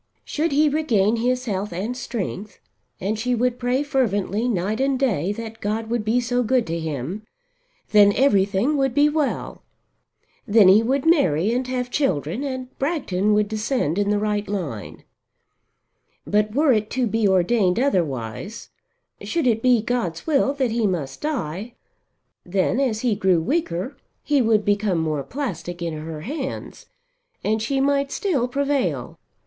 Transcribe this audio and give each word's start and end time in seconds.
Should 0.25 0.51
he 0.51 0.67
regain 0.67 1.17
his 1.17 1.45
health 1.45 1.71
and 1.71 1.95
strength, 1.95 2.59
and 2.99 3.19
she 3.19 3.35
would 3.35 3.59
pray 3.59 3.83
fervently 3.83 4.47
night 4.49 4.81
and 4.81 4.97
day 4.97 5.31
that 5.33 5.61
God 5.61 5.91
would 5.91 6.03
be 6.03 6.19
so 6.19 6.41
good 6.41 6.65
to 6.65 6.79
him, 6.79 7.21
then 7.91 8.11
everything 8.15 8.77
would 8.77 8.95
be 8.95 9.09
well. 9.09 9.61
Then 10.47 10.69
he 10.69 10.81
would 10.81 11.05
marry 11.05 11.53
and 11.53 11.67
have 11.67 11.91
children, 11.91 12.43
and 12.43 12.75
Bragton 12.79 13.35
would 13.35 13.47
descend 13.47 13.99
in 13.99 14.09
the 14.09 14.17
right 14.17 14.47
line. 14.47 15.03
But 16.25 16.55
were 16.55 16.73
it 16.73 16.89
to 16.97 17.05
be 17.05 17.27
ordained 17.27 17.79
otherwise, 17.79 18.69
should 19.21 19.45
it 19.45 19.61
be 19.61 19.83
God's 19.83 20.25
will 20.25 20.53
that 20.55 20.71
he 20.71 20.87
must 20.87 21.21
die, 21.21 21.75
then, 22.43 22.79
as 22.79 23.01
he 23.01 23.13
grew 23.15 23.39
weaker, 23.39 23.95
he 24.23 24.41
would 24.41 24.65
become 24.65 24.97
more 24.97 25.21
plastic 25.21 25.79
in 25.79 25.93
her 25.93 26.21
hands, 26.21 26.87
and 27.43 27.61
she 27.61 27.79
might 27.79 28.11
still 28.11 28.47
prevail. 28.47 29.19